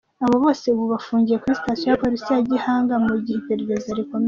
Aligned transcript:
Aba 0.23 0.35
bose 0.43 0.63
ubu 0.73 0.83
bafungiye 0.93 1.37
kuri 1.39 1.59
Sitasiyo 1.59 1.87
ya 1.89 2.01
Polisi 2.03 2.27
ya 2.35 2.43
Gihango 2.51 2.93
mu 3.05 3.13
gihe 3.23 3.37
iperereza 3.39 3.89
rikomeje. 3.99 4.19